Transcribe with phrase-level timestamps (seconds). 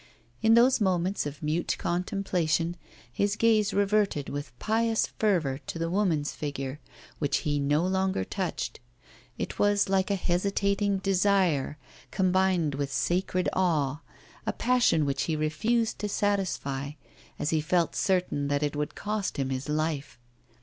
[0.41, 2.75] In those moments of mute contemplation,
[3.13, 6.79] his gaze reverted with pious fervour to the woman's figure
[7.19, 8.79] which he no longer touched:
[9.37, 11.77] it was like a hesitating desire
[12.09, 14.01] combined with sacred awe,
[14.47, 16.93] a passion which he refused to satisfy,
[17.37, 20.17] as he felt certain that it would cost him his life.